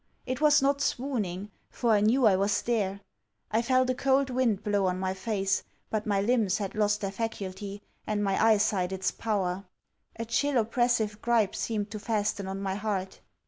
It 0.25 0.41
was 0.41 0.63
not 0.63 0.81
swooning, 0.81 1.51
for 1.69 1.91
I 1.91 1.99
knew 2.01 2.25
I 2.25 2.35
was 2.35 2.63
there. 2.63 3.01
I 3.51 3.61
felt 3.61 3.85
the 3.85 3.93
cold 3.93 4.31
wind 4.31 4.63
blow 4.63 4.87
on 4.87 4.97
my 4.99 5.13
face, 5.13 5.61
but 5.91 6.07
my 6.07 6.19
limbs 6.19 6.57
had 6.57 6.73
lost 6.73 7.01
their 7.01 7.11
faculty, 7.11 7.83
and 8.07 8.23
my 8.23 8.43
eye 8.43 8.57
sight 8.57 8.91
its 8.91 9.11
power. 9.11 9.63
A 10.15 10.25
chill 10.25 10.57
oppressive 10.57 11.21
gripe 11.21 11.55
seemed 11.55 11.91
to 11.91 11.99
fasten 11.99 12.47
on 12.47 12.59
my 12.59 12.73
heart. 12.73 13.19